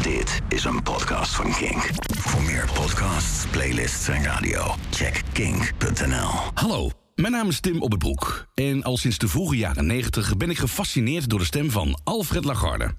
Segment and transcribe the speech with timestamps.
[0.00, 1.90] Dit is een podcast van Kink.
[2.18, 6.28] Voor meer podcasts, playlists en radio, check kink.nl.
[6.54, 8.46] Hallo, mijn naam is Tim Op het Broek.
[8.54, 12.44] En al sinds de vroege jaren 90 ben ik gefascineerd door de stem van Alfred
[12.44, 12.94] Lagarde.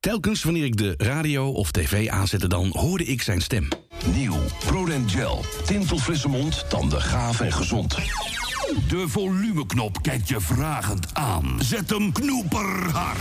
[0.00, 3.68] Telkens wanneer ik de radio of tv aanzette, dan hoorde ik zijn stem.
[4.14, 4.36] Nieuw,
[4.66, 5.44] Prodent Gel.
[5.66, 7.94] Tintelfrisse mond, tanden gaaf en gezond.
[8.88, 11.56] De volumeknop kijkt je vragend aan.
[11.60, 13.18] Zet hem knoeperhard.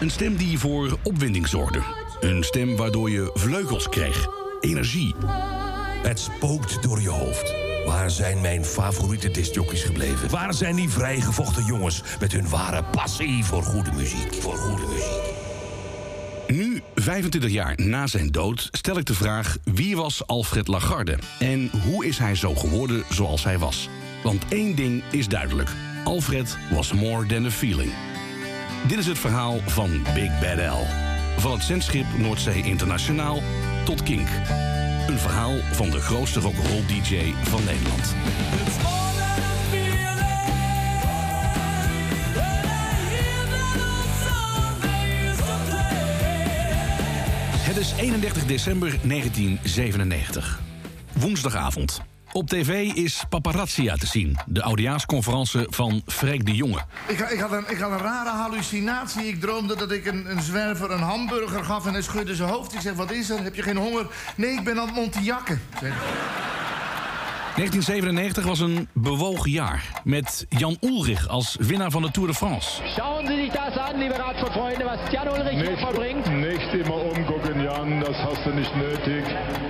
[0.00, 1.82] Een stem die voor opwinding zorgde.
[2.20, 4.26] Een stem waardoor je vleugels kreeg.
[4.60, 5.14] Energie.
[6.02, 7.54] Het spookt door je hoofd.
[7.86, 10.30] Waar zijn mijn favoriete discjockeys gebleven?
[10.30, 14.34] Waar zijn die vrijgevochten jongens met hun ware passie voor goede muziek?
[14.34, 15.36] Voor goede muziek.
[16.46, 19.56] Nu, 25 jaar na zijn dood, stel ik de vraag...
[19.64, 21.18] wie was Alfred Lagarde?
[21.38, 23.88] En hoe is hij zo geworden zoals hij was?
[24.22, 25.70] Want één ding is duidelijk.
[26.04, 27.92] Alfred was more than a feeling.
[28.86, 30.86] Dit is het verhaal van Big Bad L.
[31.40, 33.42] Van het zendschip Noordzee Internationaal
[33.84, 34.28] tot Kink.
[35.06, 38.14] Een verhaal van de grootste rock'n'roll DJ van Nederland.
[47.60, 50.60] Het is 31 december 1997.
[51.12, 52.07] Woensdagavond.
[52.32, 56.78] Op tv is Paparazzia te zien, de oudejaarsconferentie van Freek de Jonge.
[57.06, 59.26] Ik, ik, had een, ik had een rare hallucinatie.
[59.26, 62.74] Ik droomde dat ik een, een zwerver een hamburger gaf en hij schudde zijn hoofd.
[62.74, 63.42] Ik zeg, wat is er?
[63.42, 64.06] Heb je geen honger?
[64.34, 65.60] Nee, ik ben aan het montiakken.
[65.80, 65.92] Zeg.
[67.58, 72.82] 1997 was een bewogen jaar, met Jan Ulrich als winnaar van de Tour de France.
[72.96, 76.26] Schauen Sie sich das an, liebe Radsportfreunde, was Jan Ulrich hier verbringt.
[76.26, 79.24] Nicht immer umgucken, Jan, das hast du nicht nötig.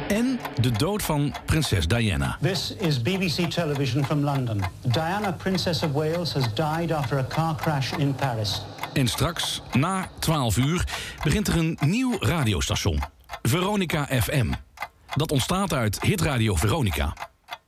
[0.08, 2.38] En de dood van prinses Diana.
[2.40, 4.62] This is BBC Television from London.
[4.82, 8.62] Diana, Princess of Wales, has died after a car crash in Paris.
[8.92, 10.84] En straks, na 12 uur,
[11.22, 13.02] begint er een nieuw radiostation.
[13.42, 14.52] Veronica FM.
[15.14, 17.12] Dat ontstaat uit hitradio Veronica.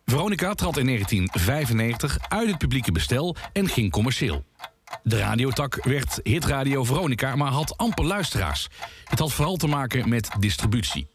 [0.06, 4.44] Veronica trad in 1995 uit het publieke bestel en ging commercieel.
[5.02, 8.68] De radiotak werd Hitradio Veronica, maar had amper luisteraars.
[9.04, 11.08] Het had vooral te maken met distributie.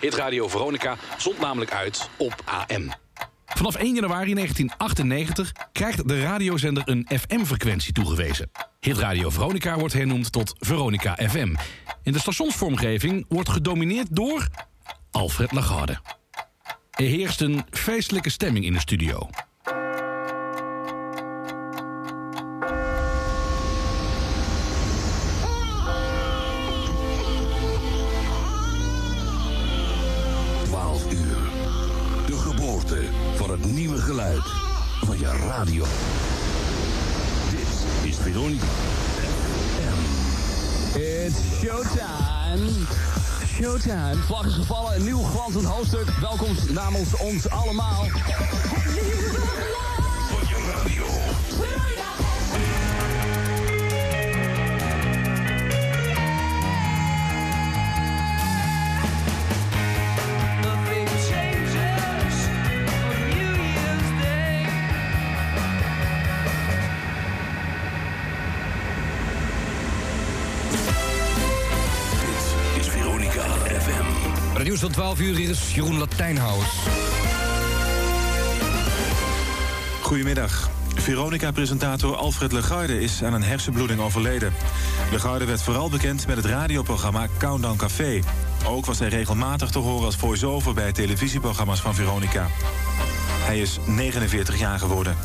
[0.00, 2.92] Hitradio Veronica zond namelijk uit op AM.
[3.46, 8.50] Vanaf 1 januari 1998 krijgt de radiozender een FM-frequentie toegewezen.
[8.80, 11.54] Hitradio Veronica wordt hernoemd tot Veronica FM.
[12.02, 14.48] En de stationsvormgeving wordt gedomineerd door
[15.10, 16.00] Alfred Lagarde.
[16.90, 19.28] Er heerst een feestelijke stemming in de studio.
[35.36, 35.84] Radio.
[37.50, 38.66] Dit is Veronica.
[40.94, 42.70] It's showtime.
[43.46, 44.16] Showtime.
[44.26, 46.10] Vlag is gevallen, een nieuw glanzend hoofdstuk.
[46.20, 48.04] Welkom namens ons allemaal.
[50.28, 51.04] Van je radio.
[75.00, 76.68] 12 uur hier is Jeroen Latijnhuis.
[80.02, 80.70] Goedemiddag.
[80.94, 84.52] Veronica-presentator Alfred Legarde is aan een hersenbloeding overleden.
[85.10, 88.20] Legarde werd vooral bekend met het radioprogramma Countdown Café.
[88.66, 92.46] Ook was hij regelmatig te horen als voice-over bij televisieprogramma's van Veronica.
[93.44, 95.16] Hij is 49 jaar geworden.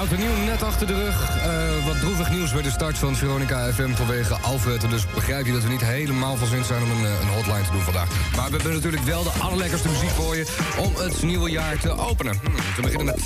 [0.00, 1.36] Oud en nieuw net achter de rug.
[1.36, 4.90] Eh, wat droevig nieuws bij de start van Veronica FM vanwege Alfred.
[4.90, 7.62] Dus begrijp je dat we niet helemaal van zin zijn om een, eh, een hotline
[7.62, 8.08] te doen vandaag.
[8.36, 10.46] Maar we hebben natuurlijk wel de allerlekkerste muziek voor je
[10.78, 12.40] om het nieuwe jaar te openen.
[12.42, 13.18] Hmm, te beginnen met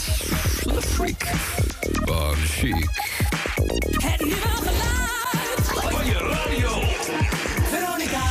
[0.63, 1.27] The Freak
[2.05, 2.89] van Chic.
[3.97, 6.83] Het nieuwe geluid Van je radio.
[7.71, 8.22] Veronica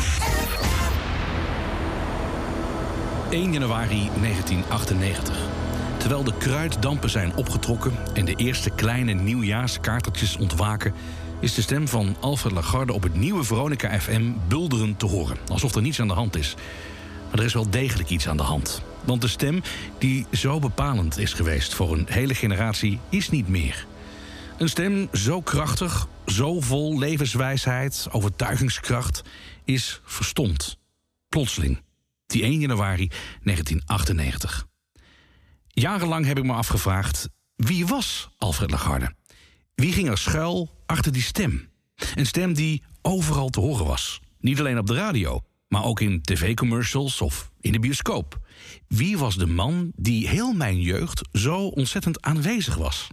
[3.29, 5.52] 1 januari 1998.
[6.03, 10.94] Terwijl de kruiddampen zijn opgetrokken en de eerste kleine nieuwjaarskaartertjes ontwaken,
[11.39, 15.38] is de stem van Alfred Lagarde op het nieuwe Veronica FM bulderend te horen.
[15.47, 16.55] Alsof er niets aan de hand is.
[17.29, 18.81] Maar er is wel degelijk iets aan de hand.
[19.05, 19.61] Want de stem
[19.97, 23.85] die zo bepalend is geweest voor een hele generatie is niet meer.
[24.57, 29.21] Een stem zo krachtig, zo vol levenswijsheid, overtuigingskracht,
[29.63, 30.77] is verstomd.
[31.29, 31.81] Plotseling.
[32.25, 33.07] Die 1 januari
[33.44, 34.71] 1998.
[35.75, 39.15] Jarenlang heb ik me afgevraagd: Wie was Alfred Lagarde?
[39.75, 41.69] Wie ging er schuil achter die stem?
[42.15, 44.19] Een stem die overal te horen was.
[44.39, 48.39] Niet alleen op de radio, maar ook in tv-commercials of in de bioscoop.
[48.87, 53.07] Wie was de man die heel mijn jeugd zo ontzettend aanwezig was?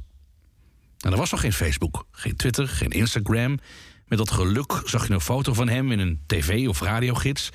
[0.99, 3.59] Nou, er was nog geen Facebook, geen Twitter, geen Instagram.
[4.07, 7.51] Met dat geluk zag je een foto van hem in een tv- of radiogids.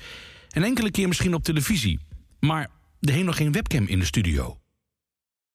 [0.50, 2.00] En enkele keer misschien op televisie.
[2.40, 2.70] Maar
[3.00, 4.58] er hing nog geen webcam in de studio.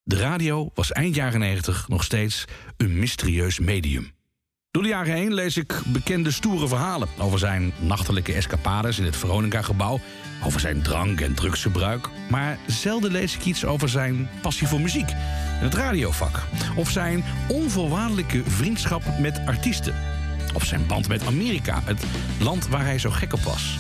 [0.04, 2.46] De radio was eind jaren 90 nog steeds
[2.78, 4.12] een mysterieus medium.
[4.72, 9.16] Door de jaren heen lees ik bekende stoere verhalen over zijn nachtelijke escapades in het
[9.16, 10.00] Veronica-gebouw,
[10.44, 12.10] over zijn drank- en drugsgebruik.
[12.30, 15.10] Maar zelden lees ik iets over zijn passie voor muziek
[15.62, 16.44] het radiovak,
[16.76, 19.96] of zijn onvoorwaardelijke vriendschap met artiesten,
[20.54, 22.06] of zijn band met Amerika, het
[22.40, 23.78] land waar hij zo gek op was.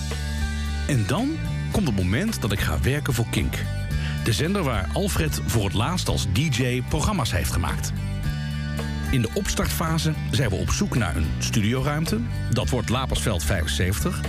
[0.87, 1.37] En dan
[1.71, 3.55] komt het moment dat ik ga werken voor Kink.
[4.23, 7.91] De zender waar Alfred voor het laatst als DJ programma's heeft gemaakt.
[9.11, 12.19] In de opstartfase zijn we op zoek naar een studioruimte.
[12.51, 14.21] Dat wordt Lapersveld 75.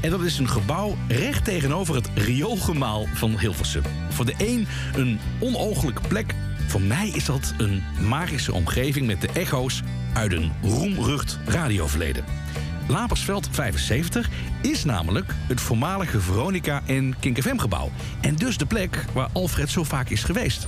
[0.00, 3.82] En dat is een gebouw recht tegenover het rioolgemaal van Hilversum.
[4.08, 6.34] Voor de een een onooglijke plek.
[6.66, 12.24] Voor mij is dat een magische omgeving met de echo's uit een roemrucht radioverleden.
[12.88, 14.28] Lapersveld 75
[14.62, 17.90] is namelijk het voormalige Veronica en Kink FM gebouw.
[18.20, 20.66] En dus de plek waar Alfred zo vaak is geweest.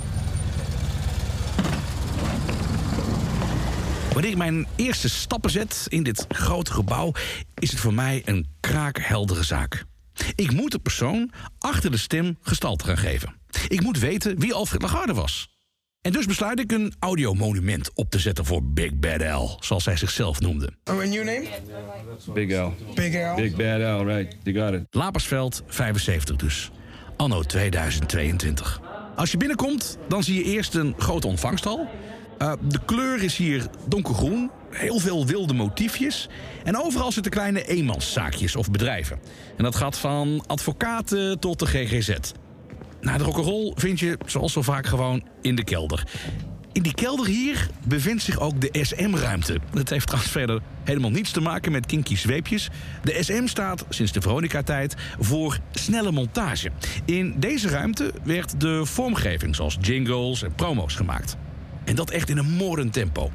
[4.12, 7.12] Wanneer ik mijn eerste stappen zet in dit grote gebouw,
[7.54, 9.84] is het voor mij een kraakheldere zaak.
[10.34, 13.34] Ik moet de persoon achter de stem gestalte gaan geven.
[13.68, 15.59] Ik moet weten wie Alfred Lagarde was.
[16.00, 19.96] En dus besluit ik een audiomonument op te zetten voor Big Bad L, zoals hij
[19.96, 20.72] zichzelf noemde.
[20.84, 21.48] Oh, and your name?
[22.34, 22.72] Big L.
[22.94, 23.34] Big L.
[23.34, 24.36] Big Bad L, right.
[24.42, 24.86] You got it.
[24.90, 26.70] Lapersveld 75 dus.
[27.16, 28.80] Anno 2022.
[29.16, 31.88] Als je binnenkomt, dan zie je eerst een grote ontvangsthal.
[32.38, 34.50] Uh, de kleur is hier donkergroen.
[34.70, 36.28] Heel veel wilde motiefjes.
[36.64, 39.18] En overal zitten kleine eenmanszaakjes of bedrijven.
[39.56, 42.16] En dat gaat van advocaten tot de GGZ.
[43.00, 46.06] Nou, de rock'n'roll vind je, zoals zo vaak, gewoon in de kelder.
[46.72, 49.58] In die kelder hier bevindt zich ook de SM-ruimte.
[49.70, 52.68] Dat heeft trouwens verder helemaal niets te maken met kinky zweepjes.
[53.02, 56.70] De SM staat sinds de Veronica-tijd voor snelle montage.
[57.04, 61.36] In deze ruimte werd de vormgeving zoals jingles en promo's gemaakt.
[61.84, 63.30] En dat echt in een moordend tempo.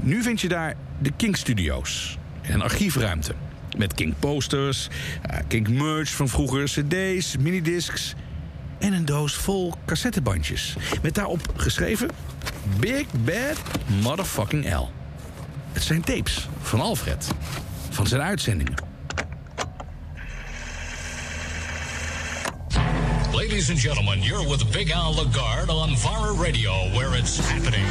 [0.00, 2.18] Nu vind je daar de Kink Studios.
[2.42, 3.34] En een archiefruimte.
[3.76, 4.88] Met Kink posters,
[5.30, 8.14] uh, Kink merch van vroeger, cd's, minidiscs...
[8.82, 10.76] en een doos vol cassettebandjes.
[11.02, 12.10] Met daarop geschreven...
[12.78, 13.56] Big Bad
[14.02, 14.90] Motherfucking L.
[15.72, 17.28] Het zijn tapes van Alfred.
[17.90, 18.74] Van zijn uitzendingen.
[23.32, 27.86] Ladies and gentlemen, you're with Big Al Lagarde on Vara Radio, where it's happening.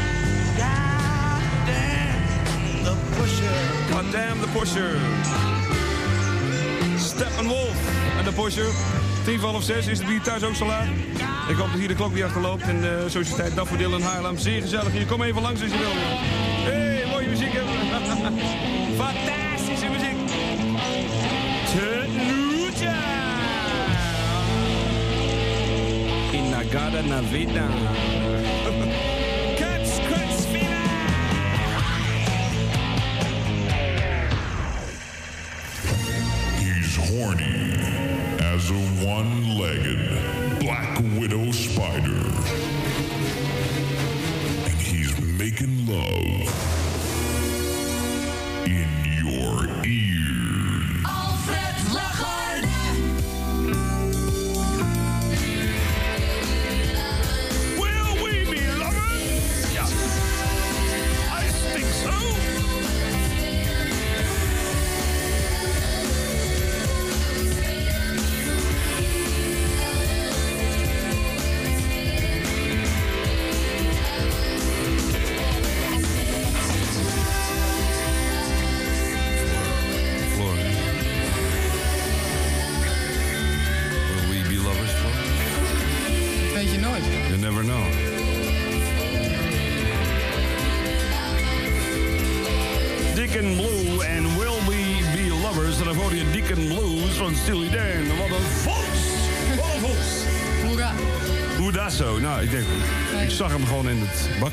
[2.83, 3.93] The pusher.
[3.93, 4.95] God damn the pusher.
[6.97, 7.75] Steppenwolf
[8.17, 8.69] en de pusher.
[9.25, 10.85] Tien van half zes is het hier thuis ook zo laat.
[11.49, 12.61] Ik hoop dat hier de klok weer achterloopt.
[12.61, 14.37] En de Sociëteit Daffodil in Haarlem.
[14.37, 15.05] Zeer gezellig hier.
[15.05, 15.91] Kom even langs als je wil.
[15.93, 17.73] Hey, mooie muziek hebben.
[19.03, 20.17] Fantastische muziek.
[21.71, 22.95] Tenuja.
[26.31, 27.65] Inagada Navida.
[29.59, 30.45] Kuts, kuts,
[36.57, 37.60] He's horny
[38.71, 42.21] a one legged black widow spider.
[44.65, 46.30] And he's making love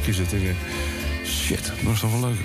[0.08, 0.40] bakje zitten.
[0.40, 0.56] Denk,
[1.26, 2.38] Shit, dat is toch wel leuk.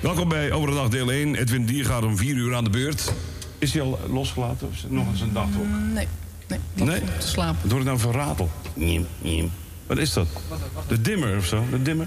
[0.00, 1.34] Welkom bij Overdag deel 1.
[1.34, 3.12] Edwin Dier gaat om 4 uur aan de beurt.
[3.58, 5.66] Is hij al losgelaten of is het nog eens een dag op?
[5.92, 6.08] Nee.
[6.46, 6.58] Nee.
[6.74, 7.00] Nee?
[7.18, 7.68] Te slapen.
[7.68, 8.50] Door het nou verratel.
[9.86, 10.28] Wat is dat?
[10.88, 11.64] De dimmer of zo?
[11.70, 12.06] De dimmer?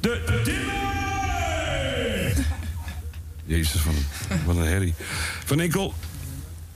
[0.00, 0.22] De
[3.44, 3.94] Jezus, van,
[4.44, 4.94] wat een herrie.
[5.44, 5.94] Van Enkel,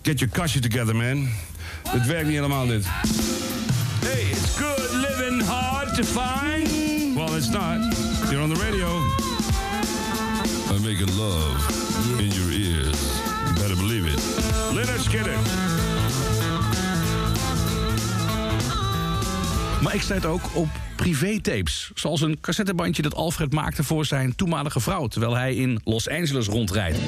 [0.02, 1.28] get your kastje together, man.
[1.88, 2.84] Het werkt niet helemaal dit.
[2.86, 6.57] Hey, it's good living hard to find.
[7.28, 7.78] Well, it's not.
[8.30, 8.86] You're on the radio.
[10.70, 11.60] I'm making love
[12.18, 13.00] in your ears.
[13.46, 14.20] You better believe it.
[14.72, 15.38] Leonard Skinner.
[19.82, 21.90] Maar ik stuit ook op privé-tapes.
[21.94, 25.06] Zoals een cassettebandje dat Alfred maakte voor zijn toenmalige vrouw...
[25.06, 26.98] terwijl hij in Los Angeles rondrijdt.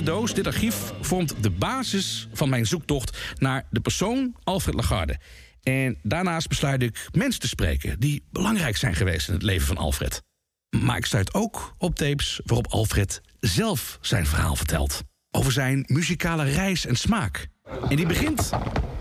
[0.00, 5.18] Deze doos, dit archief, vormt de basis van mijn zoektocht naar de persoon Alfred Lagarde.
[5.62, 9.76] En daarnaast besluit ik mensen te spreken die belangrijk zijn geweest in het leven van
[9.76, 10.22] Alfred.
[10.70, 15.02] Maar ik stuit ook op tapes waarop Alfred zelf zijn verhaal vertelt.
[15.30, 17.48] Over zijn muzikale reis en smaak.
[17.88, 18.50] En die begint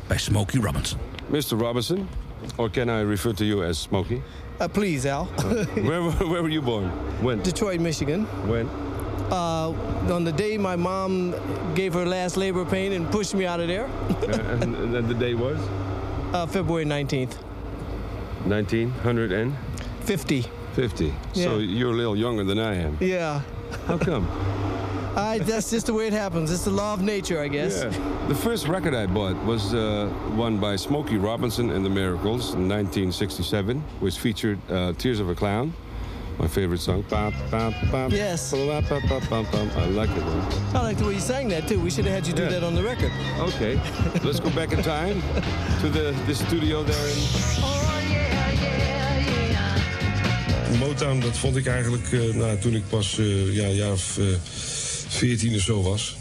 [0.08, 1.00] bij Smokey Robinson.
[1.28, 1.58] Mr.
[1.58, 2.08] Robinson,
[2.56, 4.22] or can I refer to you as Smokey?
[4.62, 5.28] Uh, please, Al.
[5.74, 6.92] where, where were you born?
[7.22, 7.42] When?
[7.42, 8.28] Detroit, Michigan.
[8.48, 8.68] When?
[9.32, 9.70] Uh,
[10.12, 11.36] on the day my mom
[11.76, 13.88] gave her last labor pain and pushed me out of there.
[14.62, 15.60] And, and the day was?
[16.34, 17.36] Uh, February 19th.
[18.46, 19.56] 1900 and?
[20.02, 20.46] 50.
[20.74, 21.14] 50.
[21.34, 22.98] So you're a little younger than I am.
[23.00, 23.42] Yeah.
[23.88, 24.28] How come?
[25.16, 26.52] I, that's just the way it happens.
[26.52, 27.84] It's the law of nature, I guess.
[27.84, 27.90] Yeah.
[28.28, 32.70] The first record I bought was uh, one by Smokey Robinson and the Miracles in
[32.70, 35.74] 1967, which featured uh, Tears of a Clown,
[36.40, 37.04] my favorite song.
[37.10, 38.52] Ba, ba, ba, Yes.
[38.52, 39.60] ba, ba, ba, ba, ba.
[39.78, 40.24] I like it.
[40.24, 40.76] One.
[40.76, 41.80] I like the way you sang that, too.
[41.80, 42.50] We should have had you do Yeah.
[42.60, 43.12] that on the record.
[43.40, 43.80] Okay,
[44.24, 45.22] let's go back in time
[45.82, 47.18] to the, the studio there in
[50.80, 54.18] Motown, dat vond ik eigenlijk eh, nou, toen ik pas eh, ja, een jaar of
[54.18, 54.26] eh,
[55.08, 56.16] 14 of zo was.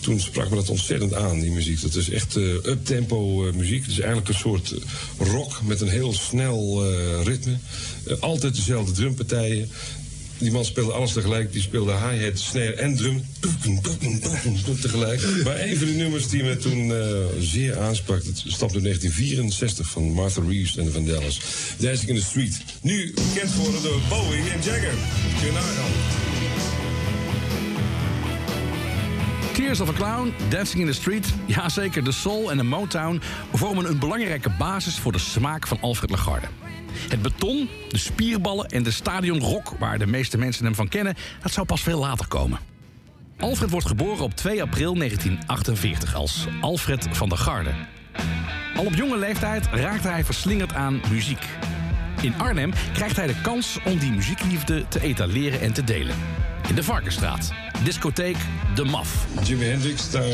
[0.00, 1.82] Toen sprak me dat ontzettend aan, die muziek.
[1.82, 3.82] Dat is echt eh uptempo eh, muziek.
[3.82, 6.86] Het is eigenlijk een soort eh, rock met een heel snel
[7.22, 7.56] ritme.
[8.20, 9.70] Altijd dezelfde drumpartijen.
[10.38, 11.52] Die man speelde alles tegelijk.
[11.52, 13.22] Die speelde hi-hat, snare en drum.
[14.80, 15.22] Tegelijk.
[15.44, 16.92] Maar een van de nummers die me toen
[17.40, 18.24] zeer aansprak...
[18.24, 21.40] dat stamt uit 1964 van Martha Reeves en de Vandellas.
[21.78, 22.60] Dancing in the Street.
[22.80, 24.94] Nu bekend geworden door Bowie en Jagger.
[25.42, 26.27] Kun
[29.58, 33.20] Tears of a Clown, Dancing in the Street, jazeker, de soul en de Motown
[33.52, 36.46] vormen een belangrijke basis voor de smaak van Alfred Lagarde.
[37.08, 41.52] Het beton, de spierballen en de stadionrock waar de meeste mensen hem van kennen, dat
[41.52, 42.58] zou pas veel later komen.
[43.38, 47.74] Alfred wordt geboren op 2 april 1948 als Alfred van der Garde.
[48.76, 51.46] Al op jonge leeftijd raakte hij verslingerd aan muziek.
[52.20, 56.16] In Arnhem krijgt hij de kans om die muziekliefde te etaleren en te delen.
[56.68, 57.50] In de Varkenstraat,
[57.84, 58.36] discotheek
[58.74, 59.26] De Maf.
[59.44, 60.24] Jimi Hendrix, daar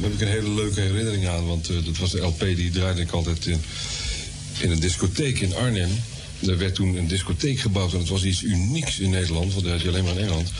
[0.00, 1.46] heb ik een hele leuke herinnering aan.
[1.46, 3.62] Want eh, dat was de LP die draaide ik altijd in,
[4.60, 5.90] in een discotheek in Arnhem.
[6.46, 9.72] Er werd toen een discotheek gebouwd en het was iets unieks in Nederland, want dat
[9.72, 10.52] had je alleen maar in Engeland.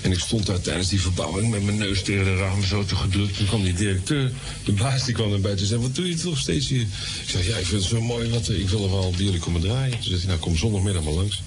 [0.00, 2.96] En ik stond daar tijdens die verbouwing met mijn neus tegen de raam zo te
[2.96, 3.36] gedrukt.
[3.36, 4.32] Toen kwam die directeur,
[4.64, 6.80] de baas, die kwam naar buiten en zei: Wat doe je toch steeds hier?
[7.22, 9.24] Ik zei: Ja, ik vind het zo mooi, want eh, ik wil er wel bij
[9.24, 9.90] jullie komen draaien.
[9.90, 11.42] Toen zei hij: Nou, kom zondagmiddag maar langs.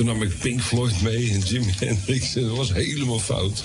[0.00, 2.36] Toen nam ik Pink Floyd mee en Jimi Hendrix.
[2.36, 3.62] En dat was helemaal fout.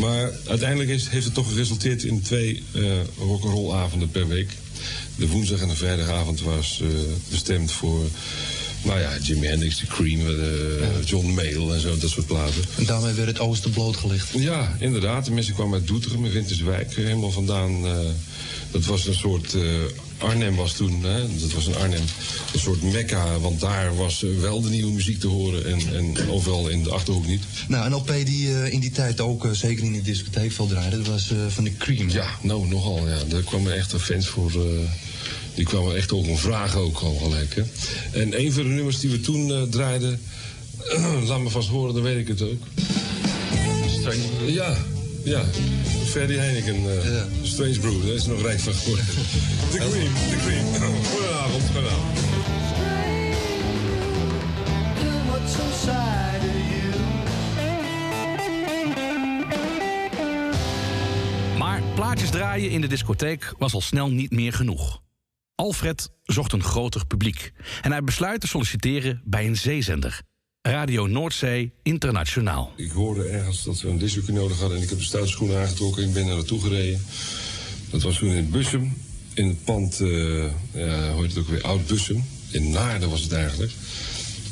[0.00, 2.82] Maar uiteindelijk is, heeft het toch geresulteerd in twee eh
[3.18, 4.50] rock'n'roll avonden per week.
[5.16, 6.88] De woensdag en de vrijdagavond was eh,
[7.30, 8.04] bestemd voor...
[8.86, 12.62] Nou ja, Jimi Hendrix, The Cream, eh, John Mayall en zo, dat soort platen.
[12.76, 14.28] En daarmee werd het oosten blootgelegd.
[14.34, 15.24] Ja, inderdaad.
[15.24, 17.86] De mensen kwamen uit Doetinchem en Winterswijk eh, helemaal vandaan.
[17.86, 17.98] eh,
[18.70, 19.56] dat was een soort...
[20.18, 22.02] Arnhem was toen, hè, dat was in Arnhem,
[22.52, 23.38] een soort mekka.
[23.38, 27.26] Want daar was wel de nieuwe muziek te horen en, en overal in de Achterhoek
[27.26, 27.42] niet.
[27.68, 31.06] Nou, een LP die in die tijd ook zeker in de discotheek veel draaide, dat
[31.06, 32.10] was van de Cream.
[32.10, 33.08] Ja, nou, nogal.
[33.08, 33.18] Ja.
[33.28, 34.52] Daar kwamen echt fans voor.
[35.56, 37.54] Die kwamen echt ook om vragen ook al gelijk.
[37.54, 37.62] Hè.
[38.20, 40.20] En een van de nummers die we toen eh, draaiden...
[41.28, 42.62] laat me vast horen, dan weet ik het ook.
[44.46, 44.76] Ja,
[45.24, 45.44] ja.
[46.04, 49.04] Ferdy Heineken, eh Strange Brew, daar is nog rijk van geworden.
[49.72, 50.94] De Cream, de Cream.
[51.10, 52.18] Goedenavond, goedenavond.
[61.58, 65.04] Maar plaatjes draaien in de discotheek was al snel niet meer genoeg.
[65.56, 70.20] Alfred zocht een groter publiek en hij besluit te solliciteren bij een zeezender.
[70.62, 72.72] Radio Noordzee Internationaal.
[72.76, 74.76] Ik hoorde ergens dat ze een discjockey nodig hadden...
[74.76, 77.00] en ik heb de stoute schoenen aangetrokken en ben daar naartoe gereden.
[77.90, 78.96] Dat was toen in Bussum,
[79.34, 82.24] in het pand, heet het ook weer, Oud Bussum.
[82.50, 83.72] In Naarden was het eigenlijk.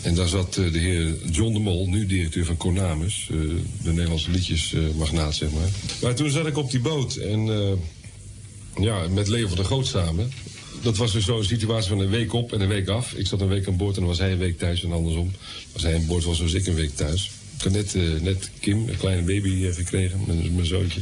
[0.03, 3.39] En daar zat eh, de heer John de Mol, nu directeur van Konamis, eh,
[3.83, 5.69] de Nederlandse liedjesmagnaat, zeg maar.
[6.03, 7.47] Maar toen zat ik op die boot en
[8.77, 10.31] ja, met Leo van der Groot samen.
[10.85, 13.13] Dat was dus zo'n situatie van een week op en een week af.
[13.13, 15.31] Ik zat een week aan boord en dan was hij een week thuis en andersom.
[15.73, 17.31] Als hij aan boord was, was ik een week thuis.
[17.57, 21.01] Ik had net, eh, net Kim, een kleine baby, eh, gekregen, mijn, mijn zoontje.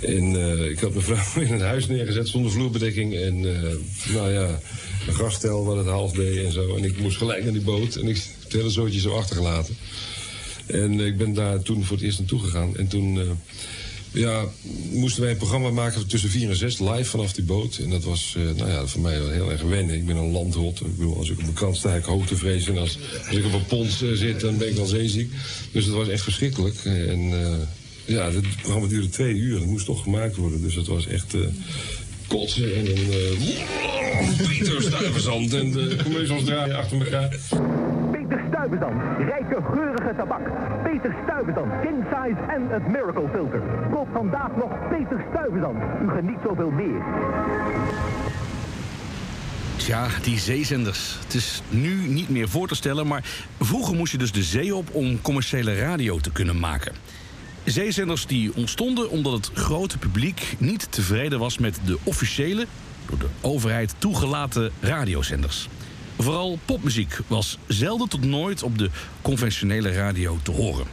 [0.00, 3.14] En eh, ik had mijn vrouw in het huis neergezet zonder vloerbedekking.
[3.14, 3.40] En
[4.12, 4.60] nou ja,
[5.06, 6.76] een gaststel wat het half deed en zo.
[6.76, 9.76] En ik moest gelijk naar die boot en ik het hele zootje zo achtergelaten.
[10.66, 12.76] En ik ben daar toen voor het eerst naartoe gegaan.
[12.76, 13.38] En toen
[14.16, 14.44] ja,
[14.92, 17.76] moesten wij een programma maken tussen 4 en 6 live vanaf die boot.
[17.76, 19.94] En dat was eh, nou ja, voor mij wel heel erg wennen.
[19.94, 20.80] Ik ben een landhot.
[20.80, 22.68] Ik bedoel, als ik op de kant sta, ik hoogtevrees.
[22.68, 25.32] En als, als ik op een pont eh, zit, dan ben ik wel zeeziek.
[25.72, 26.84] Dus het was echt verschrikkelijk.
[26.84, 27.54] En eh,
[28.04, 29.58] ja, het programma duurde twee uur.
[29.58, 30.62] Het moest toch gemaakt worden.
[30.62, 31.34] Dus het was echt...
[32.26, 37.38] kotsen en een uh, Pieter Stuyvesant en de commercials draaien achter elkaar.
[38.36, 40.40] Peter Stuyvesant, rijke geurige tabak.
[40.82, 43.62] Peter Stuyvesant, king size en het miracle filter.
[43.90, 45.76] Koop vandaag nog Peter Stuyvesant.
[46.02, 47.02] U geniet zoveel meer.
[49.76, 51.18] Tja, die zeezenders.
[51.24, 53.24] Het is nu niet meer voor te stellen, maar
[53.60, 56.92] vroeger moest je dus de zee op om commerciële radio te kunnen maken.
[57.64, 62.66] Zeezenders die ontstonden omdat het grote publiek niet tevreden was met de officiële,
[63.06, 65.68] door de overheid toegelaten radiozenders.
[66.18, 68.90] Vooral popmuziek was zelden tot nooit op de
[69.22, 70.86] conventionele radio te horen.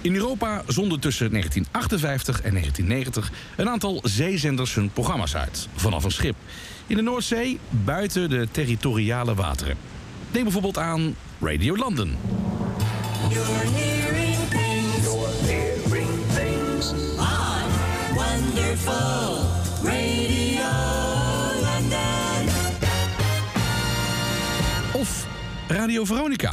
[0.00, 6.10] In Europa zonden tussen 1958 en 1990 een aantal zeezenders hun programma's uit, vanaf een
[6.10, 6.36] schip.
[6.86, 9.76] In de Noordzee, buiten de territoriale wateren.
[10.32, 12.16] Neem bijvoorbeeld aan Radio London.
[13.28, 15.02] You're hearing things.
[15.02, 16.90] You're hearing things.
[17.18, 17.68] On
[18.14, 19.57] Wonderful
[25.68, 26.50] Radio Veronica.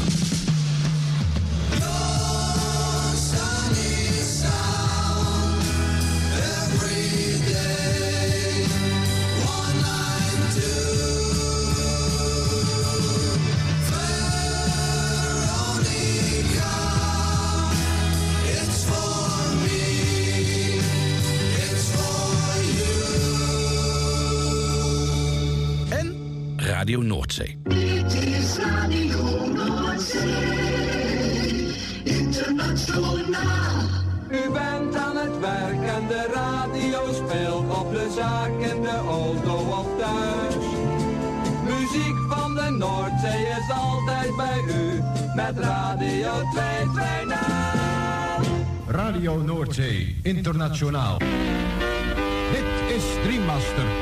[26.58, 27.85] Radio Noordzee.
[32.88, 39.56] U bent aan het werk en de radio speelt op de zaak in de auto
[39.56, 40.56] of thuis.
[41.64, 45.02] Muziek van de Noordzee is altijd bij u
[45.36, 47.40] met Radio 220.
[48.88, 51.18] Radio Noordzee Internationaal.
[52.52, 53.95] Dit is Dreammaster.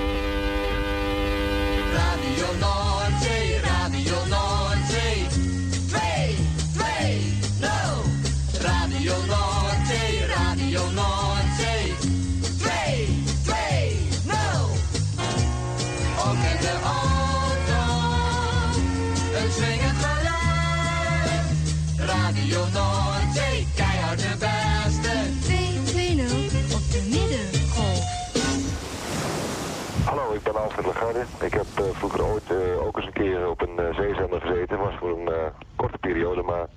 [30.54, 31.24] Lagarde.
[31.42, 34.78] Ik heb eh, vroeger ooit eh, ook eens een keer op een eh, zeezender gezeten.
[34.78, 35.30] was voor een
[35.76, 36.68] korte periode, maar,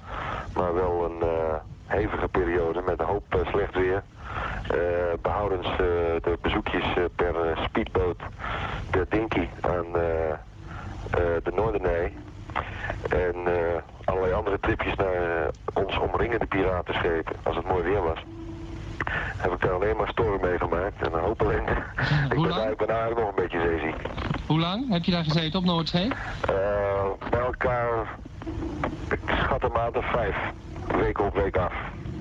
[0.54, 1.28] maar wel een
[1.86, 4.02] hevige periode met een hoop slecht weer.
[4.70, 4.78] Eh,
[5.22, 5.76] behoudens eh,
[6.22, 6.84] de bezoekjes
[7.16, 8.20] per speedboot
[8.90, 9.92] de Dinky aan
[11.42, 12.12] de Noorderney.
[13.08, 13.34] En
[14.04, 18.18] allerlei andere tripjes naar ons omringende piratenschepen als het mooi weer was
[19.36, 21.70] heb ik daar alleen maar storm meegemaakt en een hoop ellende.
[22.34, 23.96] ik, ben, daar- ik ben eigenlijk nog een beetje zeeziek.
[24.46, 26.08] Hoe lang heb je daar gezeten op Noordzee?
[26.48, 28.16] Eh, bij elkaar,
[29.10, 30.36] ik schat een maand of vijf,
[30.96, 31.72] week op week af.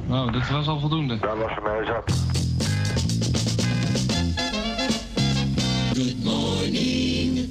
[0.09, 1.19] Oh, dat was al voldoende.
[1.19, 2.11] Dat was voor mij zat.
[5.93, 7.47] Good morning.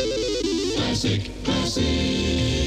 [0.77, 2.64] Classic, classic.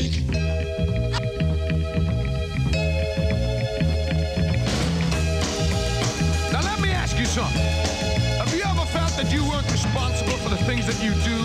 [10.67, 11.37] Things that you do?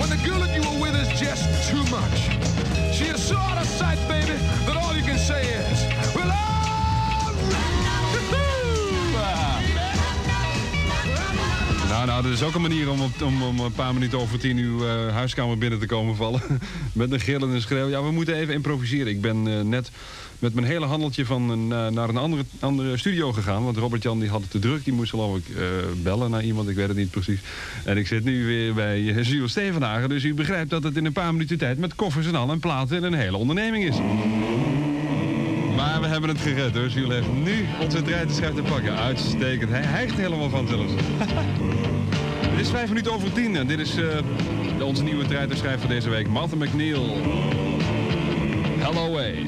[0.00, 2.18] When the girl that you were with is just too much.
[2.92, 6.57] She is so out of sight, baby, that all you can say is, well,
[12.06, 14.86] Nou, dat is ook een manier om, om, om een paar minuten over tien uw
[14.86, 16.42] eh, huiskamer binnen te komen vallen.
[16.92, 17.88] met een gil en schreeuw.
[17.88, 19.06] Ja, we moeten even improviseren.
[19.06, 19.90] Ik ben eh, net
[20.38, 23.64] met mijn hele handeltje van een, eh, naar een andere, andere studio gegaan.
[23.64, 24.84] Want Robert-Jan die had het te druk.
[24.84, 25.44] Die moest geloof ik
[26.02, 26.68] bellen naar iemand.
[26.68, 27.40] Ik weet het niet precies.
[27.84, 30.08] En ik zit nu weer bij Jules Stevenhagen.
[30.08, 32.60] Dus u begrijpt dat het in een paar minuten tijd met koffers en al en
[32.60, 33.96] platen een hele onderneming is.
[35.78, 36.86] Maar we hebben het gered hoor.
[36.86, 38.96] Jules heeft nu onze treitenschijf te pakken.
[38.96, 39.70] Uitstekend.
[39.70, 40.92] Hij hijgt helemaal van zelfs.
[42.50, 44.18] het is vijf minuten over tien en dit is eh,
[44.82, 46.28] onze nieuwe treitenschijf voor deze week.
[46.28, 47.16] Martha McNeil.
[48.78, 49.46] Hello way.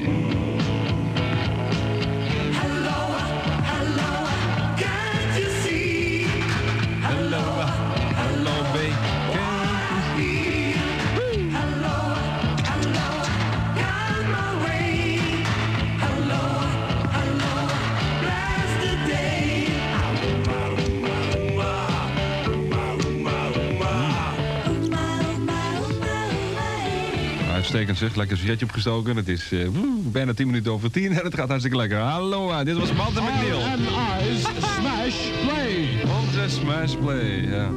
[27.91, 29.15] Uitstekend zeg, lekker sigaretje opgestoken.
[29.15, 31.97] Het is eh, woe, bijna 10 minuten over 10 en het gaat hartstikke lekker.
[31.97, 33.59] Hallo, eh, dit was Martha McNeil.
[33.59, 35.87] RMI's Smash Play.
[36.21, 37.69] Onze Smash Play, ja.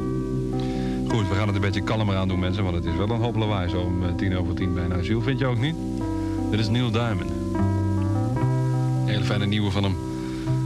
[1.08, 3.20] Goed, we gaan het een beetje kalmer aan doen, mensen, want het is wel een
[3.20, 5.00] hoop lawaai zo om eh, tien over tien bijna.
[5.00, 5.74] Jules, vind je ook niet?
[6.50, 7.30] Dit is Neil Diamond.
[9.04, 9.96] Hele fijne nieuwe van hem.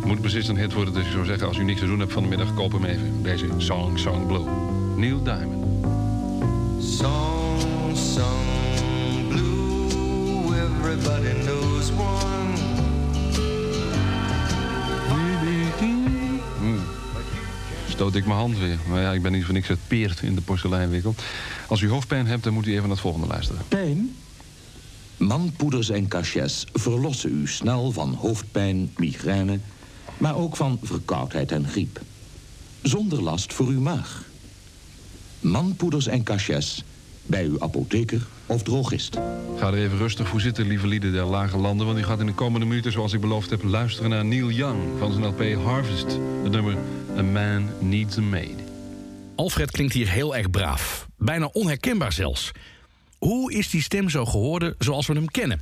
[0.05, 2.13] Moet precies een hit worden, dus ik zou zeggen, als u niks te doen hebt
[2.13, 3.23] van de middag, koop hem even.
[3.23, 4.45] Deze Song Song Blue.
[4.97, 5.65] Neil Diamond.
[6.81, 7.61] Song,
[7.95, 8.38] song,
[17.99, 18.79] Stoot ik mijn hand weer.
[18.89, 21.15] Maar ja, ik ben niet voor niks het peert in de porseleinwinkel.
[21.69, 23.63] Als u hoofdpijn hebt, dan moet u even naar het volgende luisteren.
[23.69, 24.17] Pijn?
[25.17, 29.59] Manpoeders en cachets verlossen u snel van hoofdpijn, migraine...
[30.19, 32.01] maar ook van verkoudheid en griep.
[32.83, 34.25] Zonder last voor uw maag.
[35.41, 36.85] Manpoeders en cachets
[37.27, 39.19] bij uw apotheker of drogist.
[39.59, 41.87] Ga er even rustig voor zitten, lieve lieden der lage landen...
[41.87, 43.63] want u gaat in de komende minuten, zoals ik beloofd heb...
[43.63, 46.19] luisteren naar Neil Young van zijn LP Harvest.
[46.43, 46.77] Het nummer
[47.19, 48.59] A Man Needs a Maid.
[49.35, 51.07] Alfred klinkt hier heel erg braaf.
[51.17, 52.51] Bijna onherkenbaar zelfs.
[53.19, 55.61] Hoe is die stem zo geworden zoals we hem kennen?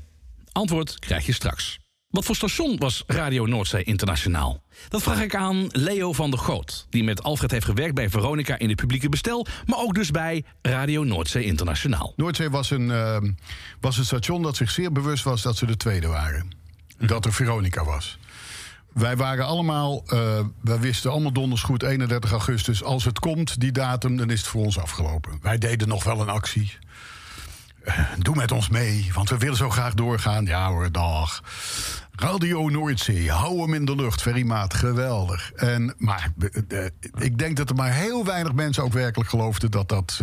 [0.53, 1.79] Antwoord krijg je straks.
[2.17, 4.63] Wat voor station was Radio Noordzee Internationaal?
[4.89, 8.59] Dat vraag ik aan Leo van der Goot, die met Alfred heeft gewerkt bij Veronica
[8.59, 12.13] in de publieke bestel, maar ook dus bij Radio Noordzee Internationaal.
[12.17, 13.19] Noordzee was een, eh,
[13.81, 16.49] was een station dat zich zeer bewust was dat ze de tweede waren.
[16.99, 18.19] Dat er Veronica was.
[18.93, 22.83] Wij waren allemaal, eh wij wisten allemaal donders goed 31 augustus.
[22.83, 25.39] Als het komt, die datum, dan is het voor ons afgelopen.
[25.43, 26.79] Wij deden nog wel een actie.
[27.87, 30.45] Eh, doe met ons mee, want we willen zo graag doorgaan.
[30.45, 31.43] Ja hoor, dag.
[32.13, 35.53] Radio Noordzee, hou hem in de lucht, Ferrymaat, geweldig.
[35.53, 39.71] En, maar eh, eh, ik denk dat er maar heel weinig mensen ook werkelijk geloofden
[39.71, 40.23] dat dat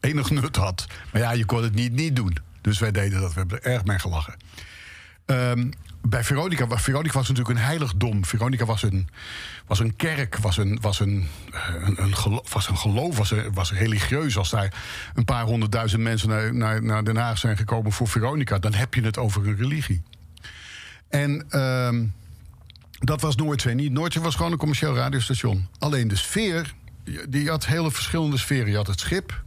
[0.00, 0.86] enig nut had.
[1.12, 2.36] Maar ja, je kon het niet niet doen.
[2.60, 4.36] Dus wij deden dat, we hebben er erg mee gelachen.
[5.26, 5.70] Ehm,
[6.08, 8.24] bij Veronica, Veronica was natuurlijk een heiligdom.
[8.24, 9.08] Veronica was een,
[9.66, 13.30] was een kerk, was een, was een, eh, een, een gelo- was een geloof, was,
[13.30, 14.36] een, was religieus.
[14.36, 14.74] Als daar
[15.14, 18.94] een paar honderdduizend mensen naar, naar, naar Den Haag zijn gekomen voor Veronica, dan heb
[18.94, 20.02] je het over een religie.
[21.08, 22.04] En ehm,
[22.98, 23.92] dat was Noordzee niet.
[23.92, 25.68] Noordzee was gewoon een commercieel radiostation.
[25.78, 26.74] Alleen de sfeer,
[27.28, 28.70] die had hele verschillende sferen.
[28.70, 29.42] Je had het schip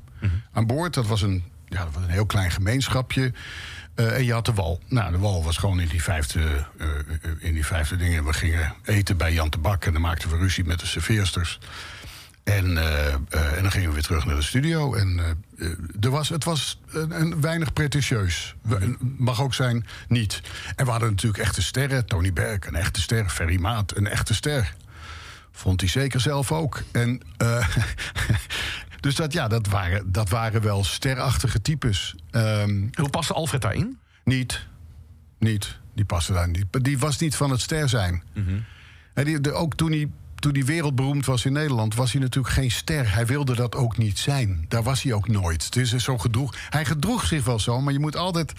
[0.52, 3.34] aan boord, dat was een, ja, dat was een heel klein gemeenschapje.
[3.96, 4.80] Eh, en je had de wal.
[4.88, 6.40] Nou, de wal was gewoon in die vijfde,
[6.78, 8.26] eh, eh, in die vijfde dingen.
[8.26, 11.60] We gingen eten bij Jan de Bak en dan maakten we ruzie met de serveersters.
[12.44, 12.78] En,
[13.30, 14.94] en dan gingen we weer terug naar de studio.
[14.96, 15.38] En
[16.02, 18.56] er was, het was een, een weinig pretentieus.
[18.62, 20.42] We- Mag ook zijn, niet.
[20.76, 22.06] En we hadden natuurlijk echte sterren.
[22.06, 23.30] Tony Berg, een echte ster.
[23.30, 24.74] Ferry Maat, een echte ster.
[25.52, 26.82] Vond hij zeker zelf ook.
[26.92, 27.22] En,
[29.02, 32.16] dus dat, ja, dat, waren, dat waren wel sterachtige types.
[32.32, 33.98] Ehm, Hoe paste Alfred daarin?
[34.24, 34.68] Niet.
[35.40, 35.80] Niet.
[35.96, 36.66] Die paste daar niet.
[36.72, 38.24] Die was niet van het ster zijn.
[39.14, 42.54] En die, de- ook toen hij, toen hij wereldberoemd was in Nederland, was hij natuurlijk
[42.54, 43.14] geen ster.
[43.14, 44.66] Hij wilde dat ook niet zijn.
[44.68, 45.76] Daar was hij ook nooit.
[45.76, 46.56] Is zo gedroeg.
[46.70, 48.54] Hij gedroeg zich wel zo, maar je moet altijd.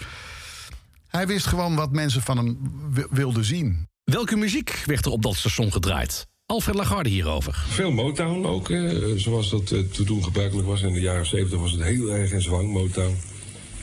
[1.08, 2.58] Hij wist gewoon wat mensen van hem
[2.90, 3.88] wi- wilden zien.
[4.04, 6.26] Welke muziek werd er op dat station gedraaid?
[6.52, 7.64] Alfred Lagarde hierover.
[7.68, 8.72] Veel Motown ook,
[9.16, 10.82] zoals dat eh, toen gebruikelijk was.
[10.82, 13.16] In de jaren 70 was het heel erg in zwang, Motown.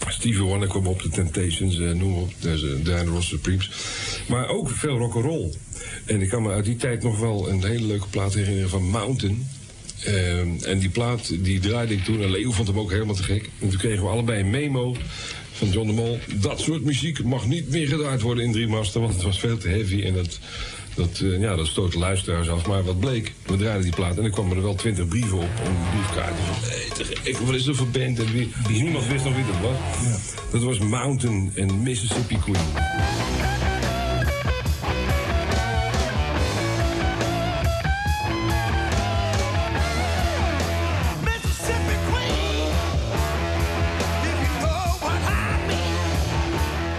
[0.07, 3.71] Stevie Wonder kwam op, de Temptations, eh, noem op, dus, eh, Diana Ross Supremes.
[4.27, 5.53] Maar ook veel rock'n'roll.
[6.05, 8.89] En ik kan me uit die tijd nog wel een hele leuke plaat herinneren van
[8.89, 9.47] Mountain.
[10.03, 13.23] Eh, en die plaat die draaide ik toen en Leo vond hem ook helemaal te
[13.23, 13.49] gek.
[13.59, 14.95] En toen kregen we allebei een memo
[15.51, 16.19] van John de Mol.
[16.35, 19.57] Dat soort muziek mag niet meer gedraaid worden in drie masten, want het was veel
[19.57, 20.39] te heavy en dat...
[20.95, 22.67] Dat, eh, ja, dat stoot de luisteraars af.
[22.67, 25.49] Maar wat bleek, we draaiden die plaat en er kwamen er wel twintig brieven op.
[25.63, 26.55] En briefkaarten van,
[27.23, 28.19] hey, wat is er voor band?
[28.19, 29.77] En wie, niemand wist nog wie dat was.
[30.51, 33.68] Dat was Mountain en Mississippi Queen.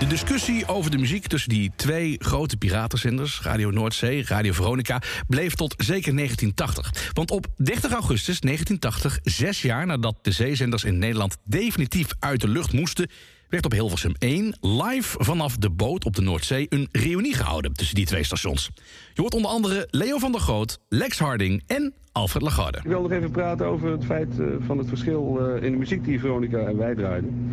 [0.00, 3.40] De discussie over de muziek tussen die twee grote piratenzenders...
[3.40, 7.12] Radio Noordzee, Radio Veronica, bleef tot zeker 1980.
[7.12, 11.36] Want op 30 augustus 1980, zes jaar nadat de zeezenders in Nederland...
[11.44, 13.10] definitief uit de lucht moesten
[13.50, 17.94] werd op Hilversum 1 live vanaf de boot op de Noordzee een reunie gehouden tussen
[17.94, 18.70] die twee stations.
[19.20, 22.78] Je hoort onder andere Leo van der Groot, Lex Harding en Alfred Lagarde.
[22.78, 25.78] Ik wil nog even praten over het feit eh, van het verschil eh, in de
[25.78, 27.50] muziek die Veronica en wij draaiden.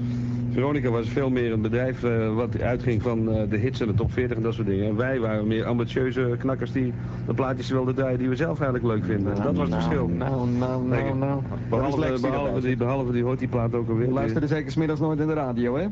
[0.58, 3.94] Veronica was veel meer een bedrijf eh, wat uitging van eh, de hits en de
[3.94, 4.88] top 40 en dat soort dingen.
[4.88, 6.94] En wij waren meer ambitieuze knakkers die
[7.26, 9.36] de plaatjes wilden draaien die we zelf eigenlijk leuk vinden.
[9.36, 10.08] En dat was het verschil.
[10.08, 11.42] Nou, nou, Kijk, nou, nou.
[11.70, 12.78] Behalve, die behalve, die, zit.
[12.78, 14.08] behalve die hoort die plaat ook alweer.
[14.08, 15.88] Luisterde zeker smiddags nooit in de radio, hè?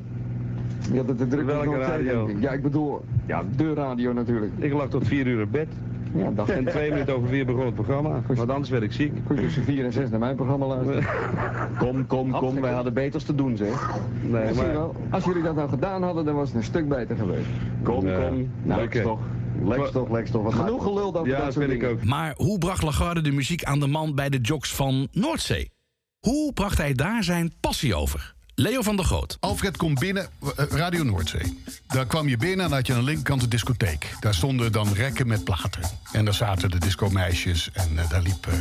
[0.92, 2.26] Je had het te druk op Welke radio?
[2.26, 2.44] denk ik.
[2.44, 4.52] Ja, ik bedoel, ja, de radio natuurlijk.
[4.58, 5.68] Ik lag tot vier uur in bed.
[6.16, 8.22] Ja, dat En twee minuten over vier begon het programma.
[8.28, 9.14] Want anders werd ik ziek.
[9.28, 11.04] Goed, tussen vier en zes naar mijn programma luisteren.
[11.80, 13.92] kom, kom, kom, wij hadden beters te doen, zeg.
[14.22, 14.72] Nee, maar...
[14.74, 17.48] wel, als jullie dat nou gedaan hadden, dan was het een stuk beter geweest.
[17.84, 18.50] Kom, Ja, kom.
[18.64, 18.82] Nou.
[18.82, 19.20] Lex toch.
[19.64, 20.44] Lex toch, Lex toch.
[20.44, 21.96] Wat genoeg geluld over Ja, dat soort vind ik dingen.
[21.96, 22.04] ook.
[22.04, 25.72] Maar hoe bracht Lagarde de muziek aan de man bij de jocks van Noordzee?
[26.20, 28.35] Hoe bracht hij daar zijn passie over?
[28.58, 29.38] Leo van der Groot.
[29.40, 31.60] Alfred komt binnen, eh, Radio Noordzee.
[31.88, 34.16] Daar kwam je binnen en had je aan de linkerkant de discotheek.
[34.20, 35.82] Daar stonden dan rekken met platen.
[36.12, 38.54] En daar zaten de discomeisjes en eh, daar liep eh,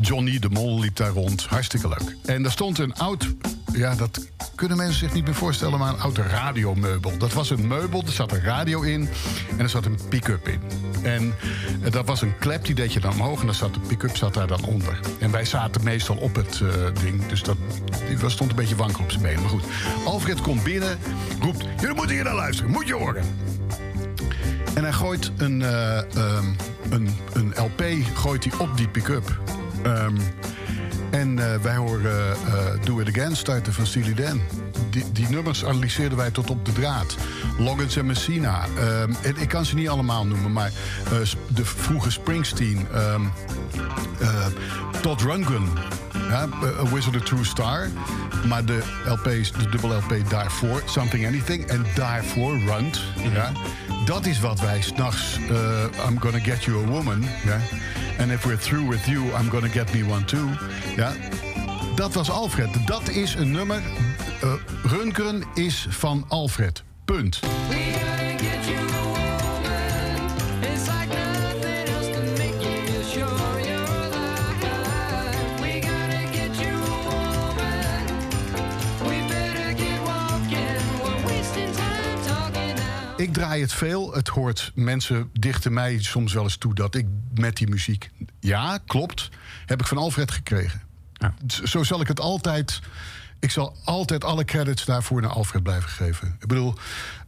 [0.00, 1.46] Johnny de Mol liep daar rond.
[1.46, 2.16] Hartstikke leuk.
[2.24, 3.34] En daar stond een oud,
[3.76, 5.78] ja dat kunnen mensen zich niet meer voorstellen...
[5.78, 7.18] maar een oud radiomeubel.
[7.18, 9.08] Dat was een meubel, er zat een radio in
[9.50, 10.60] en er zat een pick-up in.
[11.02, 11.34] En
[11.82, 14.16] eh, dat was een klep, die deed je dan omhoog en dan zat de pick-up
[14.16, 15.00] zat daar dan onder.
[15.18, 17.56] En wij zaten meestal op het eh, ding, dus dat,
[18.08, 19.40] die stond een beetje wankel op zijn benen.
[19.40, 19.64] Maar goed,
[20.04, 20.98] Alfred komt binnen,
[21.40, 21.64] roept...
[21.80, 23.24] jullie moeten hier naar luisteren, moet je horen.
[24.74, 26.46] En hij gooit een, eh, ehm,
[26.90, 27.84] een, een LP
[28.14, 29.40] gooit hij op die pick-up.
[29.82, 30.16] Ehm,
[31.10, 34.40] en eh, wij horen eh, Do It Again starten van Steely Dan.
[34.90, 37.16] Die, die nummers analyseerden wij tot op de draad.
[37.58, 38.64] Loggins en Messina.
[38.78, 40.70] Ehm, en ik kan ze niet allemaal noemen, maar
[41.04, 42.86] eh, de vroege Springsteen.
[42.92, 43.20] ehm,
[44.20, 44.46] eh,
[45.02, 45.68] Todd Rundgren.
[46.28, 46.48] Ja,
[46.80, 47.88] A Wizard, a True Star.
[48.48, 51.64] Maar de LP's, de dubbel LP daarvoor, Something Anything.
[51.64, 53.00] En daarvoor Runt.
[53.32, 53.52] Ja.
[54.06, 57.24] Dat is wat wij s'nachts, eh I'm gonna get you a woman.
[57.44, 57.58] Ja.
[58.18, 60.48] And if we're through with you, I'm gonna get me one too.
[60.96, 61.12] Ja.
[61.94, 62.86] Dat was Alfred.
[62.86, 63.82] Dat is een nummer.
[64.82, 66.82] Rundgren is van Alfred.
[67.04, 67.40] Punt.
[83.16, 84.12] Ik draai het veel.
[84.14, 88.10] Het hoort mensen dichten mij soms wel eens toe dat ik met die muziek.
[88.40, 89.28] Ja, klopt.
[89.66, 90.82] Heb ik van Alfred gekregen.
[91.46, 92.80] Z- Zo zal ik het altijd.
[93.40, 96.36] Ik zal altijd alle credits daarvoor naar Alfred blijven geven.
[96.40, 96.74] Ik bedoel,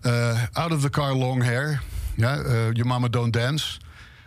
[0.00, 1.82] eh, Out of the Car Long Hair.
[2.14, 3.78] Ja, eh, Your Mama Don't Dance.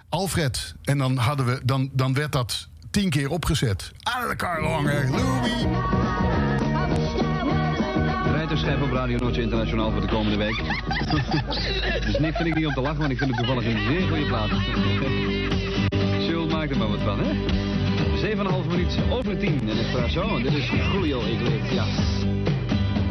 [0.09, 0.75] Alfred.
[0.83, 3.91] En dan, hadden we, dan, dan werd dat tien keer opgezet.
[4.03, 5.09] Out of the Car Long Hair.
[5.09, 5.65] Louis.
[8.61, 10.63] Rijterschijf op Radio Noordse Internationaal voor de komende week.
[12.05, 14.07] dus niks vind ik niet om te lachen, want ik vind het toevallig een zeer
[14.07, 14.49] goede plaat.
[16.27, 17.33] Jules maakt er maar wat van, hè?
[18.63, 20.35] 7,5 minuut over 10 en espresso.
[20.35, 22.23] En dit is Julio Iglesias.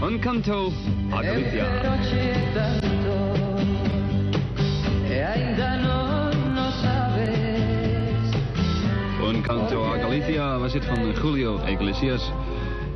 [0.03, 0.73] Un canto
[1.13, 1.67] a Galicia.
[9.23, 12.31] Un canto a Galicia was dit van Julio Iglesias.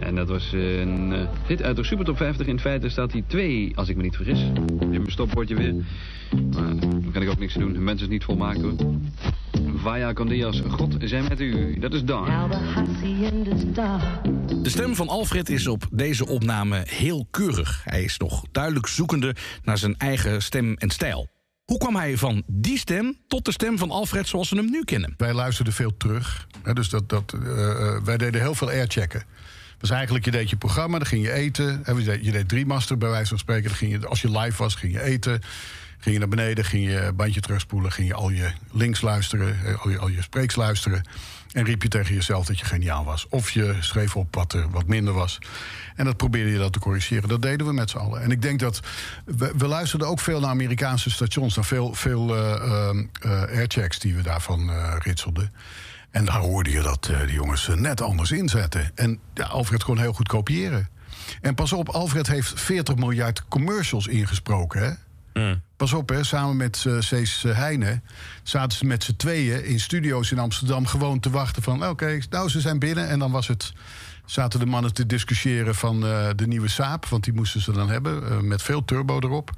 [0.04, 2.46] En dat was een eh, hit uit de Super Top 50.
[2.46, 4.40] In feite staat hij twee, als ik me niet vergis.
[4.80, 5.74] In mijn stopwoordje weer.
[6.50, 7.72] Maar daar kan ik ook niks doen.
[7.72, 8.74] De mens is niet volmaakt hoor.
[9.74, 11.78] Vaya con Diaz, God zijn met u.
[11.78, 12.50] Dat is dan.
[14.62, 17.80] De stem van Alfred is op deze opname heel keurig.
[17.84, 21.28] Hij is nog duidelijk zoekende naar zijn eigen stem en stijl.
[21.64, 24.84] Hoe kwam hij van die stem tot de stem van Alfred zoals we hem nu
[24.84, 25.14] kennen?
[25.16, 26.46] Wij luisterden veel terug.
[26.62, 29.22] Hè, dus dat, dat, eh, eh, wij deden heel veel airchecken.
[29.84, 31.84] Dus eigenlijk, je deed je programma, dan ging je eten.
[32.20, 33.68] Je deed- drie master, bij wijze van spreken.
[33.68, 35.40] Dan ging je, als je live was, ging je eten.
[35.98, 37.92] Ging je naar beneden, ging je bandje terugspoelen.
[37.92, 41.02] Ging je al je links luisteren, eh, al je, al spreeks luisteren.
[41.52, 43.26] En riep je tegen jezelf dat je geniaal was.
[43.28, 45.38] Of je schreef op wat er wat minder was.
[45.96, 47.28] En dat probeerde je dat te corrigeren.
[47.28, 48.22] Dat deden we met z'n allen.
[48.22, 48.80] En ik denk dat.
[49.24, 51.54] We, luisterden ook veel naar Amerikaanse stations.
[51.54, 55.52] Naar veel, veel eh, ehm, eh, airchecks die we daarvan eh, ritselden.
[56.14, 58.90] En daar hoorde je dat eh, die jongens eh, net anders inzetten.
[58.94, 60.88] En ja, Alfred kon heel goed kopiëren.
[61.40, 64.82] En pas op, Alfred heeft 40 miljard commercials ingesproken.
[64.82, 65.54] Hè?
[65.76, 68.02] Pas op, hè, samen met eh Cees Heijnen
[68.42, 71.86] zaten ze met z'n tweeën in studio's in Amsterdam gewoon te wachten van...
[71.86, 73.72] oké, nou, ze zijn binnen en dan was het
[74.24, 76.00] zaten de mannen te discussiëren van
[76.36, 77.06] de nieuwe Saab.
[77.06, 79.50] Want die moesten ze dan hebben, met veel turbo erop.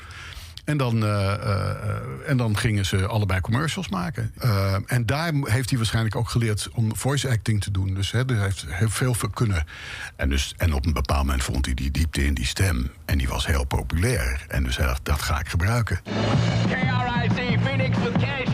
[0.67, 4.33] En dan, eh, eh, en dan gingen ze allebei commercials maken.
[4.39, 7.95] Eh, en daar heeft hij waarschijnlijk ook geleerd om voice acting te doen.
[7.95, 9.65] Dus hè, hij heeft veel veel kunnen.
[10.17, 12.91] En, dus, en op een bepaald moment vond hij die diepte in die stem.
[13.05, 14.45] En die was heel populair.
[14.49, 16.01] En dus hij dacht, dat ga ik gebruiken.
[16.69, 18.46] KRIC Phoenix with cash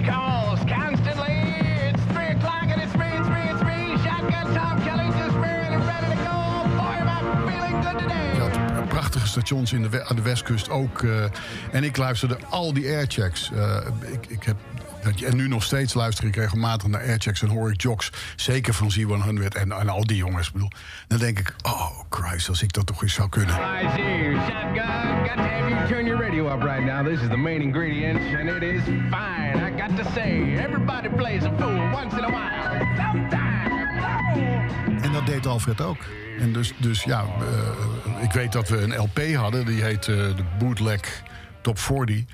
[9.32, 11.02] stations in de, aan de westkust ook.
[11.02, 11.24] eh,
[11.72, 13.50] en ik luisterde al die airchecks.
[13.52, 13.76] Eh,
[14.12, 14.56] ik, ik heb,
[15.24, 18.10] en nu nog steeds luister ik regelmatig naar airchecks en hoor ik jocks.
[18.36, 20.52] Zeker van Z100 en, en al die jongens.
[20.52, 20.70] Bedoel,
[21.08, 23.54] dan denk ik, oh Christ, als ik dat toch eens zou kunnen.
[23.58, 25.26] Eyes here, shotgun.
[25.26, 27.06] Got to have you turn your radio up right now.
[27.06, 29.56] This is the main ingredient, and it is fine.
[29.66, 32.86] I got to say, everybody plays a fool once in a while.
[32.96, 33.81] Sometimes.
[35.02, 35.98] En dat deed Alfred ook.
[36.38, 39.66] En dus, dus ja, eh, ik weet dat we een LP hadden.
[39.66, 41.22] Die heet eh, de Bootleg
[41.60, 42.24] Top 40.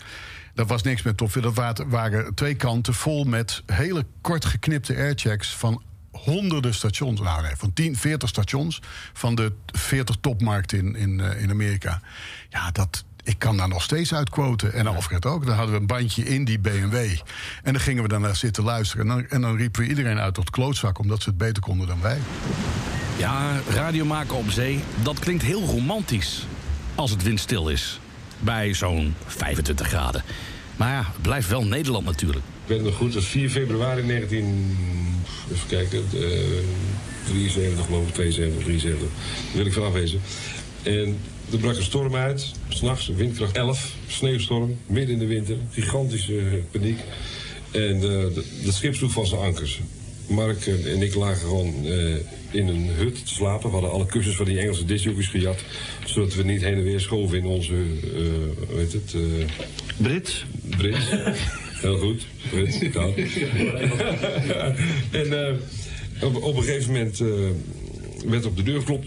[0.54, 1.52] Dat was niks met top 40.
[1.52, 5.56] Dat waren, waren twee kanten vol met hele kort geknipte airchecks...
[5.56, 7.20] van honderden stations.
[7.20, 8.80] Nou nee, van 10, 40 stations
[9.12, 12.00] van de 40 topmarkten in, in, eh, in Amerika.
[12.48, 13.04] Ja, dat...
[13.28, 14.72] Ik kan daar nog steeds uit quoten.
[14.72, 15.46] En Alfred ook.
[15.46, 16.94] Dan hadden we een bandje in die BMW.
[17.62, 19.08] En dan gingen we daarna zitten luisteren.
[19.08, 20.98] En dan, en dan riepen we iedereen uit tot klootzak...
[20.98, 22.18] omdat ze het beter konden dan wij.
[23.18, 26.46] Ja, radio maken op zee, dat klinkt heel romantisch.
[26.94, 28.00] Als het windstil is.
[28.38, 30.22] Bij zo'n 25 graden.
[30.76, 32.44] Maar ja, het blijft wel Nederland natuurlijk.
[32.64, 34.76] Ik weet nog goed, dat was 4 februari 19...
[35.52, 36.20] Even kijken, eh
[37.24, 39.08] 73 geloof ik, 72, 73.
[39.08, 40.20] Daar wil ik van afwezen.
[40.82, 41.18] En
[41.52, 46.44] er brak een storm uit, s'nachts, windkracht 11, sneeuwstorm, midden in de winter, gigantische eh,
[46.70, 46.98] paniek.
[47.70, 48.00] En eh,
[48.34, 49.80] de- het schip sloeg van zijn ankers.
[50.28, 51.74] Mark eh, en ik lagen gewoon
[52.50, 53.66] in een hut te slapen.
[53.66, 55.58] We hadden alle kussens van die Engelse discjockeys gejat.
[56.04, 59.14] Zodat we niet heen en weer schoven in onze, eh hoe heet het?
[59.14, 59.20] eh
[59.96, 60.44] Brits.
[60.76, 61.06] Brits.
[61.80, 62.26] Heel goed.
[62.50, 63.14] Brits, dat.
[65.22, 65.58] en
[66.22, 67.18] op, op een gegeven moment
[68.26, 69.06] werd op de deur geklopt.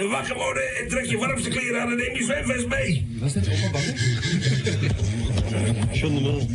[0.00, 3.06] Eh, wakker worden en trek je warmste kleren aan en neem je zwemvest mee.
[3.20, 3.80] Was dit ook al
[5.92, 6.46] John de Mol.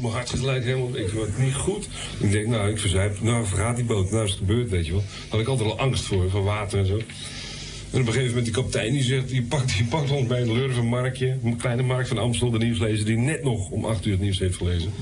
[0.00, 1.88] Mijn hart is gelijk helemaal, ik word niet goed.
[2.20, 4.10] Ik denk, nou, ik verzuip, nou, vergaat die boot.
[4.10, 5.00] Nou is het gebeurd, weet je wel.
[5.00, 6.96] Daar had ik altijd al angst voor, van water en zo.
[6.96, 10.40] En op een gegeven moment die kapitein die zegt, die pakt, die pakt ons bij
[10.40, 14.06] een lurven Markje, een kleine Mark van Amstel, de nieuwslezer, die net nog om acht
[14.06, 14.92] uur het nieuws heeft gelezen.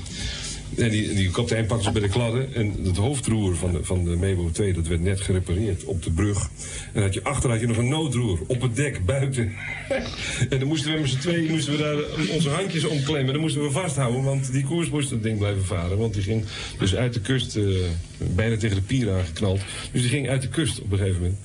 [0.77, 2.53] En die, die kapitein pakt ze bij de kladden.
[2.53, 6.11] En het hoofdroer van de, van de Mebo 2, dat werd net gerepareerd op de
[6.11, 6.49] brug.
[6.93, 9.53] En had je achter had je nog een noodroer op het dek buiten.
[10.49, 13.33] en dan moesten we met z'n tweeën moesten we daar onze handjes omklemmen.
[13.33, 15.97] Dan moesten we vasthouden, want die koers moest het ding blijven varen.
[15.97, 16.43] Want die ging
[16.79, 17.63] dus uit de kust, eh,
[18.17, 19.59] bijna tegen de pier aangeknald.
[19.91, 21.39] Dus die ging uit de kust op een gegeven moment.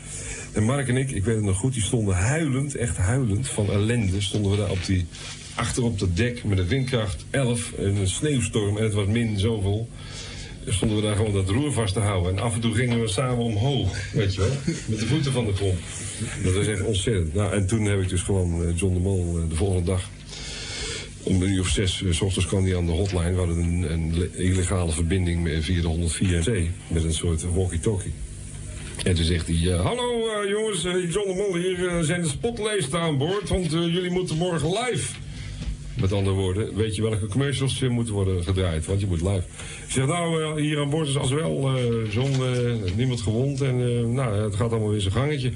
[0.57, 3.71] En Mark en ik, ik weet het nog goed, die stonden huilend, echt huilend van
[3.71, 4.21] ellende.
[4.21, 5.07] Stonden we daar op die,
[5.55, 9.39] achter op dat dek met een windkracht 11 en een sneeuwstorm en het was min
[9.39, 9.89] zoveel.
[10.69, 12.33] Stonden we daar gewoon dat roer vast te houden.
[12.37, 14.51] En af en toe gingen we samen omhoog, weet je wel.
[14.87, 15.79] Met de voeten van de grond.
[16.45, 17.35] Dat was echt ontzettend.
[17.35, 20.11] Nou, en toen heb ik dus gewoon eh, John de Mol eh, de volgende dag
[21.23, 23.31] om een uur of zes eh, s ochtends kwam hij aan de hotline.
[23.33, 26.51] We hadden een, een le- illegale verbinding via de 104C
[26.89, 28.13] met een soort walkie-talkie.
[29.07, 32.29] En toen zegt hij, eh, hallo eh, jongens, eh, John de Mol hier zijn de
[32.29, 35.13] spotlijsten aan boord, want jullie moeten morgen live.
[36.01, 39.43] Met andere woorden, weet je welke commercials er moeten worden gedraaid, want je moet live.
[39.87, 41.71] Ik zeg, nou, hier aan boord is als wel,
[42.11, 42.31] John,
[42.97, 45.53] niemand gewond en nou, het gaat allemaal weer zijn gangetje.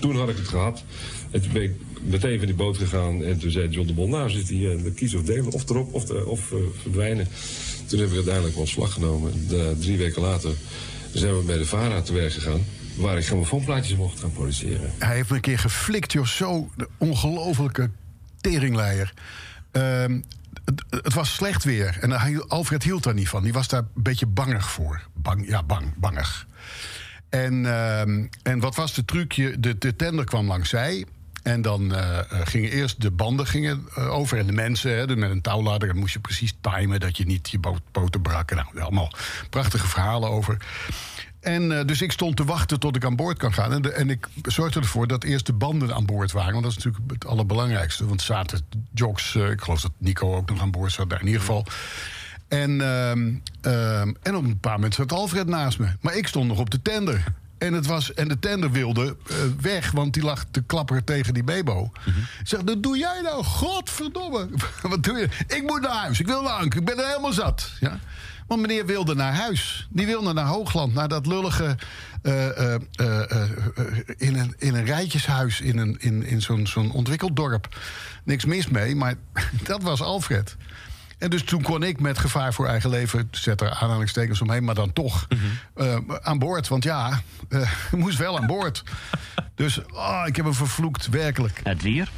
[0.00, 0.84] Toen had ik het gehad.
[1.30, 4.08] En toen ben ik meteen van die boot gegaan en toen zei John de Mol,
[4.08, 7.28] nou zit hij uh, kies of delen, of erop of, of verdwijnen.
[7.86, 9.32] Toen heb ik uiteindelijk ontslag genomen.
[9.48, 10.50] De- drie weken later
[11.12, 12.64] zijn we bij de VARA te werk gegaan,
[12.96, 14.90] waar ik grammofoonplaatjes mocht gaan produceren.
[14.98, 16.26] Hij heeft een keer geflikt, joh.
[16.26, 17.90] Zo de ongelofelijke
[18.40, 19.12] teringleier.
[19.70, 20.20] Ehm,
[20.90, 21.98] het, was slecht weer.
[22.00, 23.42] En Alfred hield daar niet van.
[23.42, 25.02] Die was daar een beetje bangig voor.
[25.14, 26.46] Bang, ja, bang, bangig.
[27.28, 29.60] En, ehm, en wat was de trucje?
[29.60, 31.06] De, de tender kwam langs zij.
[31.46, 34.96] En dan eh, eh, gingen eerst de banden gingen, eh, over en de mensen.
[34.96, 37.60] Hè, met een touwladder dan moest je precies timen dat je niet je
[37.92, 38.54] poten brak.
[38.54, 39.12] Nou, allemaal
[39.50, 40.56] prachtige verhalen over.
[41.46, 43.72] En eh, dus ik stond te wachten tot ik aan boord kan gaan.
[43.72, 46.52] En, en ik zorgde ervoor dat eerst de banden aan boord waren.
[46.52, 48.06] Want dat is natuurlijk het allerbelangrijkste.
[48.06, 48.60] Want zaten
[48.94, 51.10] jocks, eh, ik geloof dat Nico ook nog aan boord zat.
[51.10, 51.66] daar in ieder geval.
[52.48, 55.88] En, ehm, en op een paar moment zat Alfred naast me.
[56.00, 57.24] Maar ik stond nog op de tender.
[57.58, 61.34] En, het was, en de tender wilde eh, weg, want die lag te klapperen tegen
[61.34, 61.92] die Bebo.
[62.44, 64.48] Zeg, dat doe jij nou, godverdomme.
[64.82, 65.28] Wat doe je?
[65.46, 67.70] Ik moet naar huis, ik wil naar ik ben er helemaal zat.
[67.80, 67.98] Ja?
[68.46, 69.86] Want meneer wilde naar huis.
[69.90, 71.76] Die wilde naar Hoogland, naar dat lullige...
[72.22, 73.50] eh, eh, eh, eh,
[74.16, 77.78] in, een, in een rijtjeshuis in, een, in, in zo'n zo'n ontwikkeld dorp.
[78.24, 79.14] Niks mis mee, maar
[79.62, 80.56] dat was Alfred.
[81.18, 83.28] En dus toen kon ik met gevaar voor eigen leven...
[83.30, 85.26] zet er aanhalingstekens omheen, maar dan toch...
[85.74, 88.82] eh, aan boord, want ja, eh, ik moest wel aan boord.
[89.54, 91.60] dus oh, ik heb hem vervloekt, werkelijk.
[91.62, 92.08] Het weer.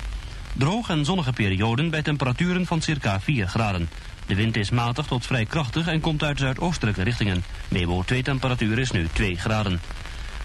[0.53, 3.89] Droog en zonnige perioden bij temperaturen van circa 4 graden.
[4.29, 7.45] De wind is matig tot vrij krachtig en komt uit zuidoostelijke richtingen.
[7.68, 9.81] Meebo 2 temperatuur is nu 2 graden.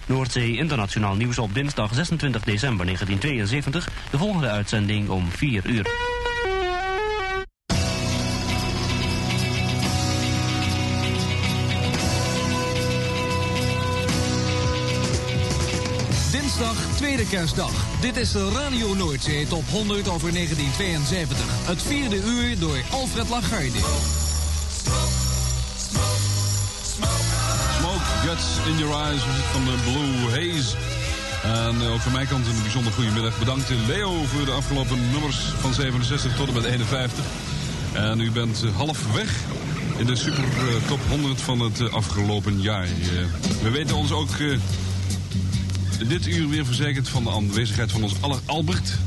[0.06, 3.88] Noordzee Internationaal Nieuws op dinsdag 26 december 1972.
[4.10, 6.13] De volgende uitzending om 4 uur.
[17.28, 17.72] Tweede.
[18.00, 21.38] Dit is de Radio Noordzee top 100 over 1972.
[21.64, 23.78] Het vierde uur door Alfred Lagarde.
[27.78, 29.22] Smoke Guts in Your Eyes
[29.52, 30.76] van de Blue Haze.
[31.42, 33.38] En eh, ook van mijn kant een bijzonder goede middag.
[33.38, 37.24] Bedankt Leo voor de afgelopen nummers van 67 tot en met 51.
[37.92, 39.30] En u bent eh, halfweg
[39.96, 42.88] in de super eh, top 100 van het afgelopen jaar.
[43.62, 44.30] We weten ons ook
[46.08, 48.98] dit uur weer verzekerd van de aanwezigheid van ons aller Albert.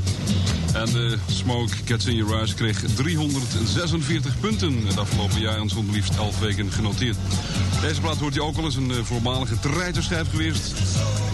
[0.72, 5.90] En de Smoke Cats in Your Eyes kreeg 346 punten het afgelopen jaar en stond
[5.90, 7.16] liefst 11 weken genoteerd.
[7.80, 10.72] Deze plaat hoort u ook al eens een eh, voormalige treiterschijf geweest.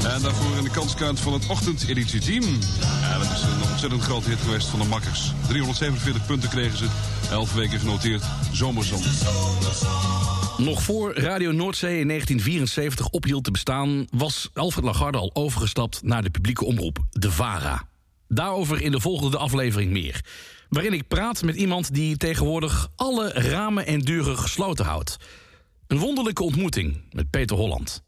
[0.05, 2.43] En daarvoor in de kanskaart van het ochtendeditieteam.
[2.43, 5.33] En dat is een ontzettend grote hit geweest van de makkers.
[5.47, 6.87] 347 punten kregen ze,
[7.31, 8.23] 11 weken genoteerd.
[8.53, 9.03] Zomerzon.
[10.59, 14.07] Nog voor Radio Noordzee in 1974 ophield te bestaan...
[14.11, 17.89] was Alfred Lagarde al overgestapt naar de publieke omroep, de VARA.
[18.29, 20.25] Daarover in de volgende aflevering meer.
[20.69, 25.17] Waarin ik praat met iemand die tegenwoordig alle ramen en deuren gesloten houdt.
[25.87, 28.03] Een wonderlijke ontmoeting met Peter Holland.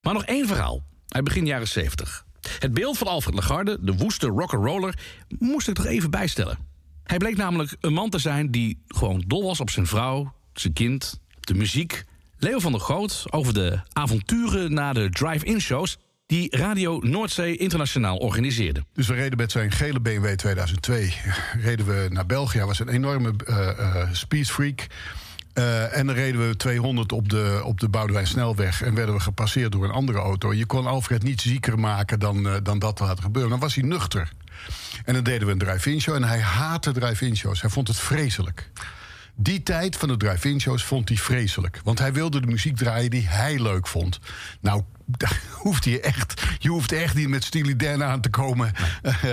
[0.00, 2.26] Maar nog één verhaal, uit begin jaren 70.
[2.58, 4.98] Het beeld van Alfred Lagarde, de woeste rock'n'roller...
[5.38, 6.58] moest ik toch even bijstellen.
[7.02, 10.72] Hij bleek namelijk een man te zijn die gewoon dol was op zijn vrouw, zijn
[10.72, 12.04] kind, de muziek.
[12.38, 15.98] Leo van der Goot over de avonturen na de drive-in shows...
[16.26, 18.84] die Radio Noordzee Internationaal organiseerde.
[18.92, 21.14] Dus we reden met zijn gele BMW 2002.
[21.60, 22.58] Reden we naar België.
[22.58, 24.86] Hij was een enorme eh eh, speedfreak.
[25.56, 28.82] Eh, en dan reden we 200 op de, op de Boudewijn Snelweg.
[28.82, 30.54] En werden we gepasseerd door een andere auto.
[30.54, 33.50] Je kon Alfred niet zieker maken dan, eh, dan dat te laten gebeuren.
[33.50, 34.32] Dan was hij nuchter.
[35.04, 36.14] En dan deden we een drive-in show.
[36.14, 37.60] En hij haatte drive-in shows.
[37.60, 38.70] Hij vond het vreselijk.
[39.38, 41.80] Die tijd van de drive-in shows vond hij vreselijk.
[41.84, 44.20] Want hij wilde de muziek draaien die hij leuk vond.
[44.60, 44.82] Nou,
[45.18, 48.72] daar hoeft hij echt, je hoeft echt niet met Steely Dan aan te komen.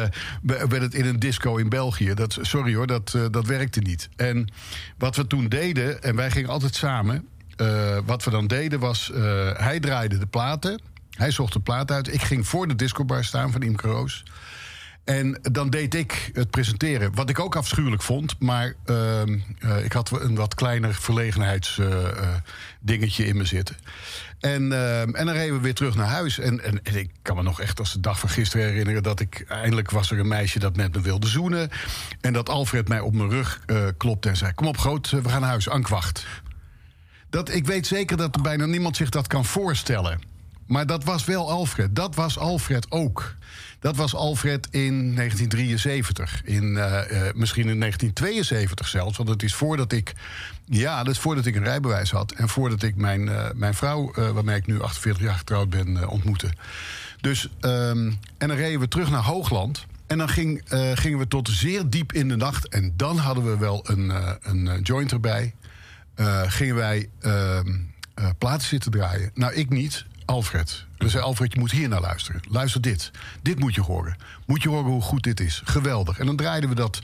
[0.42, 2.14] bij het in een disco in België.
[2.14, 4.10] Dat, sorry hoor, dat, eh, dat werkte niet.
[4.16, 4.52] En
[4.98, 7.28] wat we toen deden, en wij gingen altijd samen.
[7.56, 9.22] eh, wat we dan deden was, eh,
[9.54, 10.82] hij draaide de platen.
[11.10, 12.14] Hij zocht de plaat uit.
[12.14, 14.24] Ik ging voor de discobar staan van Imke Roos.
[15.04, 17.16] En dan deed ik het presenteren.
[17.16, 18.40] Wat ik ook afschuwelijk vond.
[18.40, 23.76] Maar ehm, eh, ik had een wat kleiner verlegenheidsdingetje in me zitten.
[24.40, 26.40] En, ehm, en dan reden we weer terug naar huis.
[26.40, 29.04] En, en, ik kan me nog echt als de dag van gisteren herinneren...
[29.04, 31.70] dat ik eindelijk was er een meisje dat met me wilde zoenen.
[32.22, 34.54] En dat Alfred mij op mijn rug eh, klopte en zei...
[34.54, 36.26] kom op, groot, we gaan naar huis, Ank wacht.
[37.30, 40.20] Dat, ik weet zeker dat bijna niemand zich dat kan voorstellen.
[40.68, 41.96] Maar dat was wel Alfred.
[41.96, 43.36] Dat was Alfred ook.
[43.84, 46.42] Dat was Alfred in 1973.
[46.44, 49.18] In, eh, eh, misschien in 1972 zelfs.
[49.18, 50.14] Want het is voordat ik.
[50.66, 52.32] Ja, dat is voordat ik een rijbewijs had.
[52.32, 56.50] En voordat ik mijn, eh, mijn vrouw, waarmee ik nu 48 jaar getrouwd ben, ontmoette.
[57.22, 59.86] Dus, ehm, en dan reden we terug naar Hoogland.
[60.08, 60.62] En dan ging,
[60.94, 62.68] gingen we tot zeer diep in de nacht.
[62.68, 64.12] En dan hadden we wel een,
[64.42, 65.54] een joint erbij.
[66.48, 67.68] Gingen wij ehm,
[68.14, 69.32] eh, platen zitten draaien.
[69.34, 70.06] Nou, ik niet.
[70.26, 70.86] Alfred.
[70.98, 72.42] We zei Alfred, je moet hier naar luisteren.
[72.50, 73.12] Luister dit.
[73.42, 74.16] Dit moet je horen.
[74.46, 75.62] Moet je horen hoe goed dit is.
[75.64, 76.20] Geweldig.
[76.20, 77.02] En dan draaiden we dat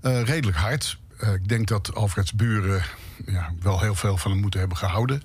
[0.00, 0.98] eh, redelijk hard.
[1.18, 2.82] Eh, ik denk dat Alfreds buren
[3.26, 5.22] ja, wel heel veel van hem moeten hebben gehouden.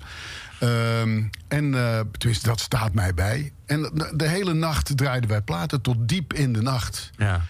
[0.60, 3.52] Ehm, en eh, tenminste, dat staat mij bij.
[3.66, 7.10] En de, de hele nacht draaiden wij platen tot diep in de nacht.
[7.16, 7.40] Ja.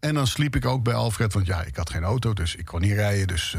[0.00, 2.64] En dan sliep ik ook bij Alfred, want ja, ik had geen auto, dus ik
[2.64, 3.26] kon niet rijden.
[3.26, 3.56] Dus,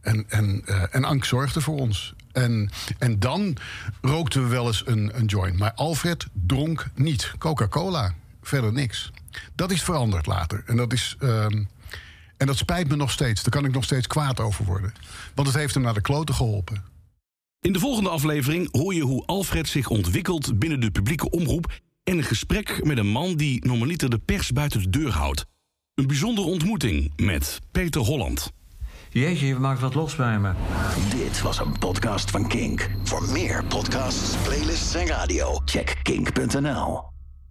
[0.00, 2.14] en, en, en Ank zorgde voor ons.
[2.36, 3.56] En, en dan
[4.00, 5.58] rookten we wel eens een, een joint.
[5.58, 7.32] Maar Alfred dronk niet.
[7.38, 9.10] Coca-Cola, verder niks.
[9.54, 10.62] Dat is veranderd later.
[10.66, 11.64] En dat, is, ehm,
[12.36, 13.42] en dat spijt me nog steeds.
[13.42, 14.92] Daar kan ik nog steeds kwaad over worden.
[15.34, 16.84] Want het heeft hem naar de kloten geholpen.
[17.60, 22.18] In de volgende aflevering hoor je hoe Alfred zich ontwikkelt binnen de publieke omroep en
[22.18, 25.44] een gesprek met een man die normaliter de pers buiten de deur houdt.
[25.94, 28.52] Een bijzondere ontmoeting met Peter Holland.
[29.16, 30.52] Jeetje, je maakt wat los bij me.
[31.10, 32.90] Dit was een podcast van Kink.
[33.04, 37.15] Voor meer podcasts, playlists en radio, check kink.nl.